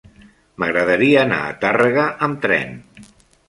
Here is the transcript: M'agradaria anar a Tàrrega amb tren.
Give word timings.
M'agradaria 0.63 1.21
anar 1.25 1.39
a 1.49 1.53
Tàrrega 1.67 2.09
amb 2.29 2.43
tren. 2.47 2.77